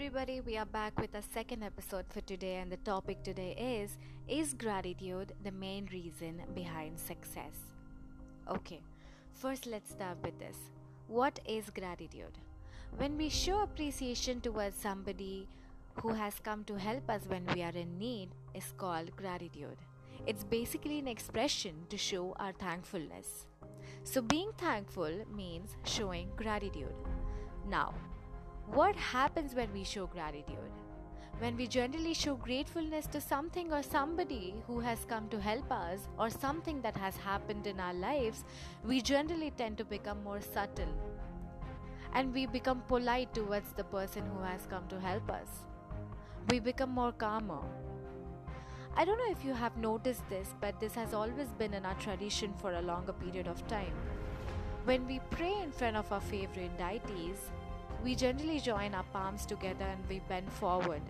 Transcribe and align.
everybody, 0.00 0.40
we 0.40 0.56
are 0.56 0.64
back 0.64 0.98
with 0.98 1.14
a 1.14 1.20
second 1.20 1.62
episode 1.62 2.06
for 2.08 2.22
today, 2.22 2.56
and 2.56 2.72
the 2.72 2.78
topic 2.78 3.22
today 3.22 3.52
is 3.82 3.98
Is 4.26 4.54
gratitude 4.54 5.34
the 5.44 5.52
main 5.52 5.90
reason 5.92 6.40
behind 6.54 6.98
success? 6.98 7.52
Okay, 8.48 8.80
first 9.34 9.66
let's 9.66 9.90
start 9.90 10.16
with 10.24 10.38
this. 10.38 10.56
What 11.06 11.38
is 11.46 11.68
gratitude? 11.68 12.38
When 12.96 13.18
we 13.18 13.28
show 13.28 13.60
appreciation 13.60 14.40
towards 14.40 14.74
somebody 14.74 15.46
who 15.96 16.14
has 16.14 16.40
come 16.42 16.64
to 16.64 16.78
help 16.78 17.10
us 17.10 17.28
when 17.28 17.44
we 17.54 17.62
are 17.62 17.76
in 17.76 17.98
need, 17.98 18.30
is 18.54 18.72
called 18.78 19.14
gratitude. 19.16 19.76
It's 20.26 20.44
basically 20.44 20.98
an 20.98 21.08
expression 21.08 21.74
to 21.90 21.98
show 21.98 22.34
our 22.40 22.52
thankfulness. 22.52 23.44
So, 24.04 24.22
being 24.22 24.52
thankful 24.56 25.26
means 25.36 25.76
showing 25.84 26.30
gratitude. 26.38 26.94
Now, 27.68 27.92
what 28.72 28.94
happens 28.94 29.54
when 29.54 29.72
we 29.72 29.82
show 29.82 30.06
gratitude? 30.06 30.72
When 31.40 31.56
we 31.56 31.66
generally 31.66 32.14
show 32.14 32.36
gratefulness 32.36 33.06
to 33.08 33.20
something 33.20 33.72
or 33.72 33.82
somebody 33.82 34.54
who 34.66 34.78
has 34.78 35.04
come 35.06 35.28
to 35.30 35.40
help 35.40 35.72
us 35.72 36.06
or 36.18 36.30
something 36.30 36.80
that 36.82 36.96
has 36.96 37.16
happened 37.16 37.66
in 37.66 37.80
our 37.80 37.94
lives, 37.94 38.44
we 38.84 39.00
generally 39.00 39.50
tend 39.56 39.76
to 39.78 39.84
become 39.84 40.22
more 40.22 40.40
subtle 40.40 40.94
and 42.14 42.32
we 42.32 42.46
become 42.46 42.82
polite 42.86 43.32
towards 43.34 43.72
the 43.72 43.84
person 43.84 44.22
who 44.26 44.42
has 44.44 44.66
come 44.66 44.86
to 44.88 45.00
help 45.00 45.30
us. 45.30 45.48
We 46.48 46.60
become 46.60 46.90
more 46.90 47.12
calmer. 47.12 47.62
I 48.96 49.04
don't 49.04 49.18
know 49.18 49.30
if 49.30 49.44
you 49.44 49.54
have 49.54 49.76
noticed 49.76 50.28
this, 50.28 50.54
but 50.60 50.78
this 50.78 50.94
has 50.94 51.12
always 51.12 51.48
been 51.58 51.74
in 51.74 51.86
our 51.86 51.94
tradition 51.94 52.52
for 52.54 52.74
a 52.74 52.82
longer 52.82 53.12
period 53.12 53.48
of 53.48 53.66
time. 53.66 53.94
When 54.84 55.06
we 55.06 55.20
pray 55.30 55.54
in 55.60 55.72
front 55.72 55.96
of 55.96 56.12
our 56.12 56.20
favorite 56.20 56.76
deities, 56.78 57.50
we 58.04 58.14
generally 58.14 58.60
join 58.60 58.94
our 58.94 59.04
palms 59.12 59.44
together 59.46 59.84
and 59.84 60.02
we 60.08 60.20
bend 60.28 60.50
forward. 60.52 61.02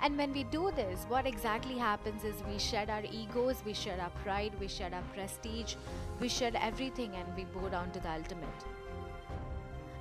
And 0.00 0.16
when 0.16 0.32
we 0.32 0.44
do 0.44 0.70
this, 0.76 1.04
what 1.08 1.26
exactly 1.26 1.76
happens 1.76 2.22
is 2.24 2.34
we 2.48 2.58
shed 2.58 2.88
our 2.88 3.02
egos, 3.02 3.62
we 3.64 3.74
shed 3.74 3.98
our 3.98 4.12
pride, 4.24 4.52
we 4.60 4.68
shed 4.68 4.94
our 4.94 5.02
prestige, 5.12 5.74
we 6.20 6.28
shed 6.28 6.56
everything 6.60 7.14
and 7.14 7.36
we 7.36 7.44
bow 7.44 7.68
down 7.68 7.90
to 7.90 8.00
the 8.00 8.10
ultimate. 8.10 8.64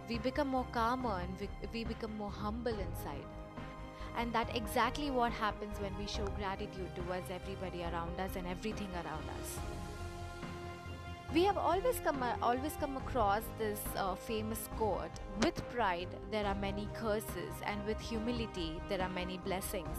We 0.08 0.20
become 0.20 0.50
more 0.50 0.68
calmer 0.72 1.20
and 1.20 1.34
we, 1.40 1.50
we 1.74 1.84
become 1.84 2.16
more 2.18 2.32
humble 2.32 2.74
inside. 2.74 3.26
And 4.18 4.32
that 4.34 4.56
exactly 4.56 5.12
what 5.12 5.32
happens 5.32 5.80
when 5.80 5.98
we 5.98 6.08
show 6.08 6.26
gratitude 6.38 6.96
towards 6.96 7.30
everybody 7.32 7.82
around 7.84 8.20
us 8.20 8.36
and 8.36 8.48
everything 8.48 8.90
around 8.94 9.26
us 9.42 9.60
we 11.34 11.44
have 11.44 11.58
always 11.58 12.00
come 12.04 12.24
always 12.42 12.74
come 12.80 12.96
across 12.98 13.44
this 13.60 13.82
uh, 13.98 14.16
famous 14.16 14.70
quote 14.78 15.12
with 15.44 15.58
pride 15.70 16.08
there 16.32 16.46
are 16.46 16.56
many 16.56 16.88
curses 16.94 17.54
and 17.66 17.86
with 17.86 18.00
humility 18.00 18.80
there 18.88 19.02
are 19.02 19.10
many 19.10 19.38
blessings. 19.38 19.98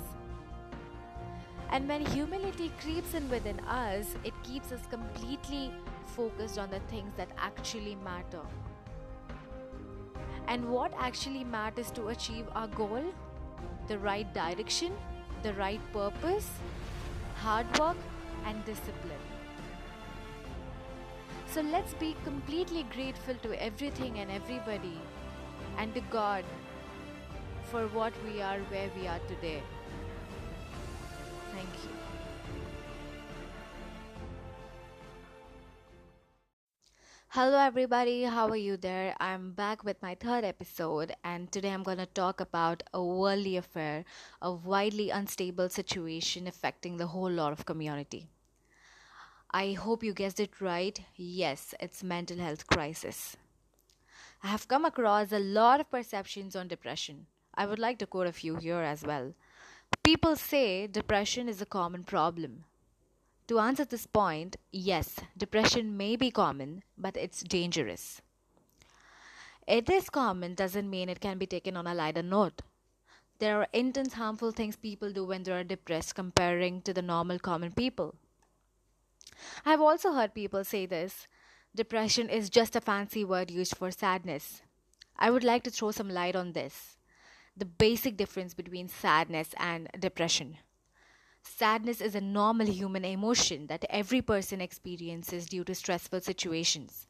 And 1.71 1.87
when 1.87 2.07
humility 2.07 2.73
creeps 2.81 3.13
in 3.13 3.29
within 3.29 3.61
us 3.61 4.17
it 4.25 4.33
keeps 4.43 4.73
us 4.73 4.81
completely 4.89 5.71
focused 6.07 6.59
on 6.59 6.71
the 6.71 6.81
things 6.89 7.13
that 7.19 7.29
actually 7.37 7.97
matter. 7.97 8.41
And 10.47 10.71
what 10.71 10.95
actually 10.99 11.45
matters 11.45 11.91
to 11.91 12.09
achieve 12.09 12.47
our 12.55 12.69
goal? 12.69 13.05
The 13.87 13.99
right 13.99 14.33
direction 14.33 14.93
the 15.43 15.53
right 15.55 15.81
purpose 15.93 16.51
hard 17.37 17.67
work 17.79 17.97
and 18.45 18.65
discipline 18.65 19.38
so 21.53 21.63
let's 21.63 21.95
be 21.95 22.15
completely 22.25 22.85
grateful 22.95 23.35
to 23.43 23.63
everything 23.63 24.19
and 24.19 24.31
everybody 24.31 25.01
and 25.79 25.95
to 25.95 26.01
God 26.11 26.45
for 27.71 27.87
what 27.89 28.13
we 28.25 28.43
are 28.43 28.59
where 28.71 28.91
we 29.01 29.07
are 29.07 29.21
today. 29.29 29.63
Thank 31.53 31.69
you. 31.85 31.91
Hello, 37.29 37.59
everybody. 37.59 38.25
How 38.25 38.49
are 38.49 38.57
you 38.57 38.77
there? 38.77 39.15
I'm 39.21 39.53
back 39.53 39.85
with 39.85 40.03
my 40.03 40.15
third 40.15 40.45
episode, 40.45 41.15
and 41.23 41.53
today 41.53 41.71
I'm 41.71 41.83
going 41.83 41.99
to 41.99 42.07
talk 42.07 42.41
about 42.41 42.83
a 42.93 43.03
worldly 43.03 43.57
affair, 43.57 44.05
a 44.41 44.51
widely 44.51 45.11
unstable 45.11 45.69
situation 45.69 46.47
affecting 46.47 46.97
the 46.97 47.09
whole 47.09 47.31
lot 47.31 47.53
of 47.53 47.65
community. 47.65 48.29
I 49.51 49.73
hope 49.73 50.03
you 50.03 50.13
guessed 50.13 50.41
it 50.41 50.61
right. 50.61 51.01
Yes, 51.17 51.75
it's 51.81 52.05
mental 52.05 52.37
health 52.37 52.67
crisis. 52.67 53.37
I 54.43 54.49
have 54.49 54.69
come 54.69 54.85
across 54.85 55.33
a 55.33 55.39
lot 55.39 55.81
of 55.81 55.91
perceptions 55.91 56.55
on 56.55 56.69
depression. 56.69 57.27
I 57.55 57.65
would 57.65 57.79
like 57.79 57.99
to 58.01 58.07
quote 58.07 58.27
a 58.27 58.33
few 58.33 58.57
here 58.57 58.83
as 58.83 59.05
well. 59.05 59.33
People 60.03 60.37
say 60.37 60.87
depression 60.87 61.49
is 61.49 61.63
a 61.63 61.67
common 61.67 62.05
problem. 62.05 62.65
To 63.47 63.59
answer 63.59 63.87
this 63.87 64.07
point, 64.07 64.57
yes, 64.71 65.17
depression 65.35 65.97
may 65.97 66.17
be 66.17 66.31
common, 66.31 66.83
but 66.99 67.17
it's 67.17 67.43
dangerous. 67.43 68.21
It 69.67 69.89
is 69.89 70.11
common 70.11 70.55
doesn't 70.55 70.91
mean 70.91 71.09
it 71.09 71.21
can 71.21 71.39
be 71.39 71.47
taken 71.47 71.75
on 71.75 71.87
a 71.87 71.95
lighter 71.95 72.23
note. 72.23 72.61
There 73.39 73.61
are 73.61 73.69
intense 73.73 74.13
harmful 74.13 74.53
things 74.53 74.77
people 74.77 75.11
do 75.11 75.25
when 75.25 75.43
they 75.43 75.53
are 75.53 75.65
depressed 75.65 76.15
comparing 76.15 76.83
to 76.83 76.93
the 76.93 77.03
normal 77.03 77.39
common 77.39 77.73
people. 77.73 78.15
I've 79.65 79.81
also 79.81 80.13
heard 80.13 80.35
people 80.35 80.65
say 80.65 80.87
this 80.87 81.27
depression 81.75 82.29
is 82.29 82.51
just 82.51 82.77
a 82.77 82.81
fancy 82.81 83.25
word 83.25 83.51
used 83.51 83.77
for 83.77 83.91
sadness. 83.91 84.63
I 85.17 85.31
would 85.31 85.45
like 85.45 85.63
to 85.65 85.71
throw 85.71 85.91
some 85.91 86.09
light 86.09 86.37
on 86.37 86.53
this 86.53 86.97
the 87.57 87.65
basic 87.65 88.17
difference 88.17 88.55
between 88.55 88.89
sadness 88.89 89.53
and 89.59 89.89
depression. 89.99 90.59
Sadness 91.43 92.01
is 92.01 92.15
a 92.15 92.21
normal 92.21 92.69
human 92.69 93.05
emotion 93.05 93.67
that 93.67 93.85
every 93.91 94.23
person 94.23 94.61
experiences 94.61 95.49
due 95.49 95.65
to 95.65 95.75
stressful 95.75 96.21
situations. 96.21 97.09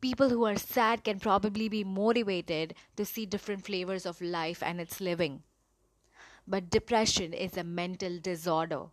People 0.00 0.28
who 0.28 0.44
are 0.44 0.56
sad 0.56 1.04
can 1.04 1.20
probably 1.20 1.68
be 1.68 1.84
motivated 1.84 2.74
to 2.96 3.04
see 3.04 3.26
different 3.26 3.64
flavors 3.64 4.06
of 4.06 4.20
life 4.20 4.62
and 4.62 4.80
its 4.80 5.00
living. 5.00 5.42
But 6.48 6.70
depression 6.70 7.32
is 7.32 7.56
a 7.56 7.62
mental 7.62 8.18
disorder 8.18 8.86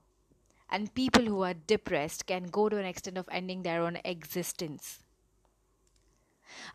and 0.69 0.93
people 0.93 1.25
who 1.25 1.43
are 1.43 1.53
depressed 1.53 2.25
can 2.25 2.43
go 2.43 2.69
to 2.69 2.77
an 2.77 2.85
extent 2.85 3.17
of 3.17 3.29
ending 3.31 3.63
their 3.63 3.81
own 3.81 3.97
existence. 4.03 4.99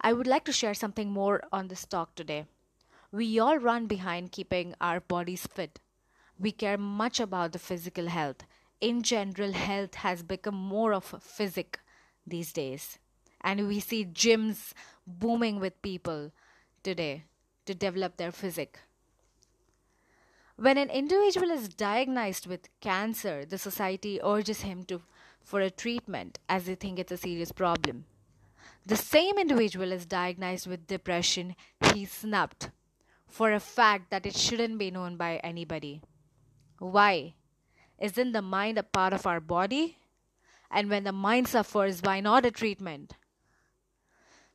I 0.01 0.13
would 0.13 0.27
like 0.27 0.45
to 0.45 0.53
share 0.53 0.75
something 0.75 1.11
more 1.11 1.43
on 1.53 1.69
this 1.69 1.87
talk 1.87 2.15
today. 2.15 2.47
We 3.11 3.39
all 3.39 3.59
run 3.59 3.87
behind 3.87 4.33
keeping 4.33 4.75
our 4.81 5.01
bodies 5.01 5.47
fit. 5.47 5.81
We 6.39 6.53
care 6.53 6.79
much 6.79 7.21
about 7.21 7.53
the 7.53 7.59
physical 7.59 8.09
health. 8.09 8.45
In 8.81 9.03
general, 9.03 9.53
health 9.53 9.97
has 9.97 10.23
become 10.23 10.55
more 10.55 10.93
of 10.93 11.13
a 11.13 11.21
physic 11.21 11.79
these 12.27 12.53
days. 12.53 12.99
And 13.43 13.69
we 13.69 13.81
see 13.81 14.05
gyms 14.05 14.73
booming 15.07 15.61
with 15.61 15.83
people 15.83 16.33
today 16.83 17.25
to 17.67 17.75
develop 17.75 18.17
their 18.17 18.33
physique. 18.33 18.79
When 20.57 20.77
an 20.77 20.91
individual 20.91 21.51
is 21.51 21.69
diagnosed 21.69 22.47
with 22.47 22.69
cancer, 22.81 23.45
the 23.45 23.59
society 23.59 24.21
urges 24.23 24.61
him 24.61 24.85
to 24.85 25.03
for 25.43 25.61
a 25.61 25.71
treatment 25.71 26.39
as 26.49 26.67
they 26.67 26.75
think 26.75 26.99
it's 26.99 27.13
a 27.13 27.17
serious 27.17 27.53
problem. 27.53 28.05
The 28.87 28.97
same 28.97 29.39
individual 29.39 29.93
is 29.93 30.07
diagnosed 30.07 30.67
with 30.67 30.87
depression, 30.87 31.57
he's 31.93 32.13
snubbed 32.13 32.71
for 33.29 33.53
a 33.53 33.61
fact 33.61 34.11
that 34.11 34.27
it 34.27 34.37
shouldn't 34.37 34.79
be 34.79 34.91
known 34.91 35.17
by 35.17 35.37
anybody. 35.37 36.03
Why? 36.79 37.35
Isn't 37.99 38.33
the 38.33 38.43
mind 38.43 38.79
a 38.79 38.83
part 38.83 39.13
of 39.13 39.27
our 39.27 39.41
body? 39.41 39.99
And 40.71 40.91
when 40.91 41.05
the 41.05 41.13
mind 41.13 41.49
suffers, 41.49 42.03
why 42.03 42.21
not 42.21 42.45
a 42.45 42.51
treatment? 42.51 43.15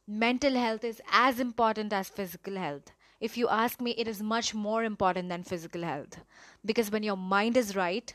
Mental 0.07 0.53
health 0.53 0.83
is 0.83 1.01
as 1.11 1.39
important 1.39 1.91
as 1.91 2.09
physical 2.09 2.55
health 2.55 2.91
if 3.19 3.37
you 3.37 3.47
ask 3.49 3.81
me, 3.81 3.91
it 3.91 4.07
is 4.07 4.21
much 4.21 4.53
more 4.53 4.83
important 4.83 5.29
than 5.29 5.43
physical 5.43 5.83
health. 5.83 6.19
Because 6.63 6.91
when 6.91 7.03
your 7.03 7.17
mind 7.17 7.57
is 7.57 7.75
right, 7.75 8.13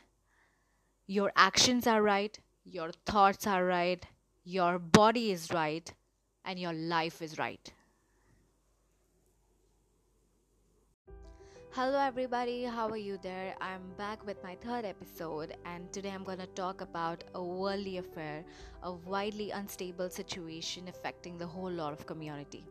your 1.07 1.33
actions 1.37 1.87
are 1.87 2.03
right, 2.03 2.39
your 2.65 2.93
thoughts 3.05 3.47
are 3.47 3.65
right, 3.65 4.05
your 4.45 4.79
body 4.79 5.33
is 5.33 5.51
right, 5.53 5.93
and 6.45 6.59
your 6.59 6.73
life 6.73 7.21
is 7.21 7.39
right. 7.39 7.73
Hello, 11.71 11.99
everybody, 11.99 12.65
how 12.65 12.89
are 12.89 12.99
you 12.99 13.19
there? 13.23 13.55
I'm 13.61 13.81
back 13.97 14.25
with 14.27 14.43
my 14.45 14.57
third 14.57 14.85
episode, 14.85 15.57
and 15.65 15.91
today 15.91 16.11
I'm 16.11 16.23
going 16.23 16.39
to 16.39 16.47
talk 16.49 16.83
about 16.83 17.25
a 17.35 17.43
worldly 17.43 17.97
affair, 17.97 18.45
a 18.83 18.93
widely 18.93 19.51
unstable 19.51 20.11
situation 20.11 20.87
affecting 20.89 21.39
the 21.39 21.47
whole 21.47 21.71
lot 21.71 21.95
of 21.95 22.07
community. 22.07 22.67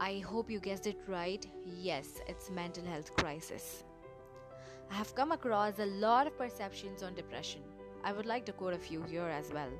I 0.00 0.18
hope 0.20 0.48
you 0.48 0.60
guessed 0.60 0.86
it 0.86 1.00
right. 1.08 1.44
Yes, 1.66 2.20
it's 2.28 2.50
mental 2.50 2.84
health 2.84 3.16
crisis. 3.16 3.82
I 4.90 4.94
have 4.94 5.14
come 5.16 5.32
across 5.32 5.80
a 5.80 5.86
lot 5.86 6.28
of 6.28 6.38
perceptions 6.38 7.02
on 7.02 7.14
depression. 7.14 7.62
I 8.04 8.12
would 8.12 8.26
like 8.26 8.44
to 8.46 8.52
quote 8.52 8.74
a 8.74 8.78
few 8.78 9.02
here 9.02 9.26
as 9.26 9.52
well. 9.52 9.70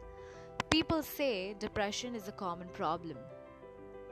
People 0.70 1.04
say 1.04 1.54
depression 1.60 2.16
is 2.16 2.26
a 2.26 2.32
common 2.32 2.66
problem. 2.68 3.16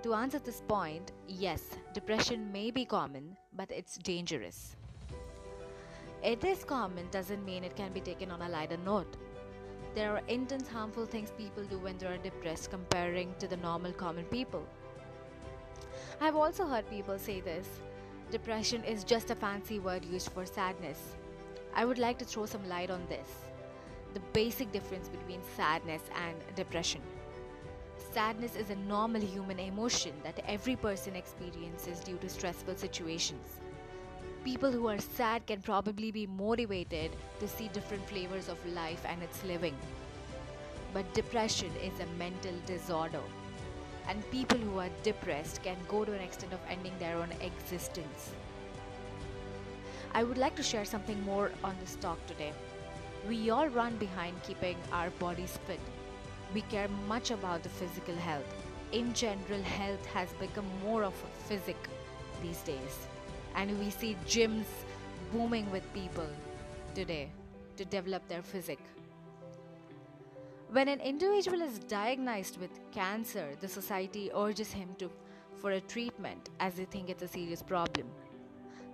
To 0.04 0.14
answer 0.14 0.38
this 0.38 0.62
point, 0.68 1.10
yes, 1.26 1.62
depression 1.92 2.52
may 2.52 2.70
be 2.70 2.84
common, 2.84 3.36
but 3.56 3.72
it's 3.72 3.98
dangerous. 3.98 4.76
It 6.22 6.44
is 6.44 6.62
common 6.62 7.08
doesn't 7.10 7.44
mean 7.44 7.64
it 7.64 7.74
can 7.74 7.92
be 7.92 8.00
taken 8.00 8.30
on 8.30 8.42
a 8.42 8.48
lighter 8.48 8.78
note. 8.78 9.16
There 9.96 10.12
are 10.12 10.22
intense 10.28 10.68
harmful 10.68 11.06
things 11.06 11.32
people 11.36 11.64
do 11.64 11.78
when 11.78 11.98
they 11.98 12.06
are 12.06 12.18
depressed 12.18 12.70
comparing 12.70 13.34
to 13.40 13.48
the 13.48 13.56
normal 13.56 13.92
common 13.92 14.24
people. 14.26 14.64
I've 16.20 16.36
also 16.36 16.64
heard 16.64 16.88
people 16.88 17.18
say 17.18 17.40
this 17.40 17.68
depression 18.30 18.82
is 18.84 19.04
just 19.04 19.30
a 19.30 19.34
fancy 19.34 19.78
word 19.78 20.04
used 20.04 20.30
for 20.32 20.46
sadness. 20.46 21.14
I 21.74 21.84
would 21.84 21.98
like 21.98 22.18
to 22.18 22.24
throw 22.24 22.46
some 22.46 22.68
light 22.68 22.90
on 22.90 23.06
this 23.08 23.28
the 24.14 24.20
basic 24.32 24.72
difference 24.72 25.10
between 25.10 25.42
sadness 25.56 26.00
and 26.26 26.36
depression. 26.56 27.02
Sadness 28.14 28.56
is 28.56 28.70
a 28.70 28.76
normal 28.76 29.20
human 29.20 29.58
emotion 29.58 30.14
that 30.24 30.40
every 30.48 30.74
person 30.74 31.14
experiences 31.14 32.00
due 32.00 32.16
to 32.22 32.28
stressful 32.30 32.76
situations. 32.76 33.60
People 34.42 34.72
who 34.72 34.88
are 34.88 34.98
sad 34.98 35.46
can 35.46 35.60
probably 35.60 36.10
be 36.10 36.26
motivated 36.26 37.10
to 37.40 37.46
see 37.46 37.68
different 37.68 38.08
flavors 38.08 38.48
of 38.48 38.64
life 38.72 39.04
and 39.06 39.22
its 39.22 39.44
living. 39.44 39.76
But 40.94 41.12
depression 41.12 41.70
is 41.84 42.00
a 42.00 42.18
mental 42.18 42.54
disorder, 42.64 43.20
and 44.08 44.30
people 44.30 44.58
who 44.58 44.78
are 44.78 44.90
depressed 45.02 45.62
can 45.62 45.76
go 45.88 46.04
to 46.04 46.12
an 46.12 46.20
extent 46.20 46.52
of 46.52 46.60
ending 46.68 46.92
their 46.98 47.16
own 47.16 47.30
existence. 47.40 48.30
I 50.14 50.22
would 50.24 50.38
like 50.38 50.56
to 50.56 50.62
share 50.62 50.84
something 50.84 51.20
more 51.24 51.50
on 51.62 51.76
this 51.80 51.96
talk 51.96 52.24
today. 52.26 52.52
We 53.28 53.50
all 53.50 53.68
run 53.68 53.96
behind 53.96 54.42
keeping 54.42 54.76
our 54.92 55.10
bodies 55.10 55.58
fit. 55.66 55.80
We 56.54 56.62
care 56.62 56.88
much 57.08 57.30
about 57.30 57.62
the 57.62 57.68
physical 57.68 58.14
health. 58.14 58.54
In 58.92 59.12
general, 59.12 59.62
health 59.62 60.06
has 60.06 60.28
become 60.34 60.66
more 60.84 61.02
of 61.02 61.12
a 61.12 61.48
physic 61.48 61.76
these 62.42 62.62
days. 62.62 63.06
And 63.56 63.78
we 63.80 63.90
see 63.90 64.16
gyms 64.26 64.66
booming 65.32 65.70
with 65.70 65.92
people 65.92 66.28
today 66.94 67.30
to 67.76 67.84
develop 67.84 68.26
their 68.28 68.42
physique. 68.42 68.86
When 70.70 70.88
an 70.88 71.00
individual 71.00 71.62
is 71.62 71.78
diagnosed 71.78 72.58
with 72.58 72.90
cancer, 72.90 73.50
the 73.60 73.68
society 73.68 74.30
urges 74.34 74.72
him 74.72 74.94
to 74.98 75.10
for 75.54 75.70
a 75.70 75.80
treatment 75.80 76.50
as 76.60 76.74
they 76.74 76.84
think 76.84 77.08
it's 77.08 77.22
a 77.22 77.28
serious 77.28 77.62
problem. 77.62 78.08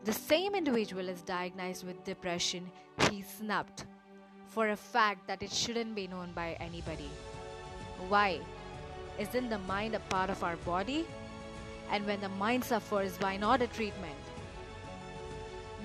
The 0.04 0.12
same 0.12 0.54
individual 0.54 1.08
is 1.08 1.22
diagnosed 1.22 1.84
with 1.84 2.04
depression, 2.04 2.70
he's 3.10 3.26
snubbed 3.26 3.84
for 4.48 4.68
a 4.68 4.76
fact 4.76 5.26
that 5.26 5.42
it 5.42 5.50
shouldn't 5.50 5.94
be 5.94 6.06
known 6.06 6.32
by 6.34 6.56
anybody. 6.60 7.08
Why? 8.08 8.40
Isn't 9.18 9.48
the 9.48 9.58
mind 9.58 9.94
a 9.94 10.00
part 10.00 10.28
of 10.28 10.44
our 10.44 10.56
body? 10.56 11.06
And 11.90 12.06
when 12.06 12.20
the 12.20 12.28
mind 12.28 12.64
suffers, 12.64 13.16
why 13.18 13.36
not 13.36 13.62
a 13.62 13.66
treatment? 13.66 14.14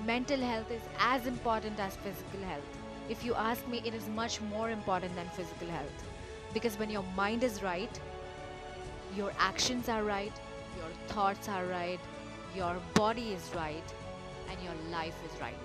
Mental 0.06 0.40
health 0.40 0.70
is 0.70 0.82
as 1.00 1.26
important 1.28 1.80
as 1.80 1.96
physical 1.96 2.42
health. 2.42 2.87
If 3.10 3.24
you 3.24 3.34
ask 3.36 3.66
me, 3.68 3.82
it 3.86 3.94
is 3.94 4.08
much 4.10 4.42
more 4.42 4.70
important 4.70 5.16
than 5.16 5.28
physical 5.30 5.70
health. 5.70 6.04
Because 6.54 6.78
when 6.78 6.90
your 6.90 7.04
mind 7.16 7.44
is 7.44 7.64
right, 7.64 8.00
your 9.16 9.32
actions 9.40 9.88
are 9.90 10.04
right, 10.04 10.34
your 10.78 10.92
thoughts 11.08 11.48
are 11.48 11.66
right, 11.66 12.00
your 12.56 12.76
body 12.94 13.34
is 13.34 13.50
right, 13.56 13.94
and 14.50 14.60
your 14.62 14.74
life 14.92 15.16
is 15.26 15.40
right. 15.40 15.56